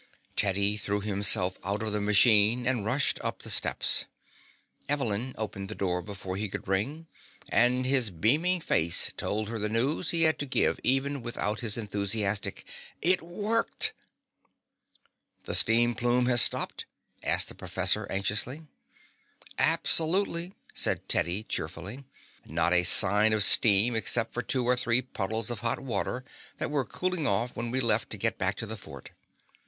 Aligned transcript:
Teddy 0.35 0.77
threw 0.77 0.99
himself 0.99 1.59
out 1.63 1.83
of 1.83 1.91
the 1.91 2.01
machine 2.01 2.65
and 2.65 2.83
rushed 2.85 3.19
up 3.23 3.43
the 3.43 3.51
steps. 3.51 4.05
Evelyn 4.89 5.35
opened 5.37 5.69
the 5.69 5.75
door 5.75 6.01
before 6.01 6.37
he 6.37 6.49
could 6.49 6.67
ring, 6.67 7.05
and 7.49 7.85
his 7.85 8.09
beaming 8.09 8.59
face 8.59 9.13
told 9.15 9.47
her 9.47 9.59
the 9.59 9.69
news 9.69 10.09
he 10.09 10.23
had 10.23 10.39
to 10.39 10.47
give 10.47 10.79
even 10.83 11.21
without 11.21 11.59
his 11.59 11.77
enthusiastic, 11.77 12.65
"It 12.99 13.21
worked!" 13.21 13.93
"The 15.43 15.53
steam 15.53 15.93
plume 15.93 16.25
has 16.25 16.41
stopped?" 16.41 16.85
asked 17.21 17.49
the 17.49 17.53
professor 17.53 18.07
anxiously. 18.09 18.63
"Absolutely," 19.59 20.53
said 20.73 21.07
Teddy 21.07 21.43
cheerfully. 21.43 22.05
"Not 22.43 22.73
a 22.73 22.85
sign 22.85 23.33
of 23.33 23.43
steam 23.43 23.95
except 23.95 24.33
from 24.33 24.45
two 24.45 24.65
or 24.67 24.75
three 24.75 25.03
puddles 25.03 25.51
of 25.51 25.59
hot 25.59 25.79
water 25.79 26.25
that 26.57 26.71
were 26.71 26.85
cooling 26.85 27.27
off 27.27 27.55
when 27.55 27.69
we 27.69 27.79
left 27.79 28.09
to 28.09 28.17
get 28.17 28.39
back 28.39 28.55
to 28.55 28.65
the 28.65 28.75
fort. 28.75 29.11